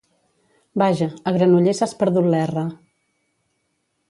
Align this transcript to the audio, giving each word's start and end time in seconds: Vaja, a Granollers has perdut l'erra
Vaja, 0.81 1.07
a 1.27 1.33
Granollers 1.37 1.83
has 1.87 1.95
perdut 2.01 2.31
l'erra 2.37 2.65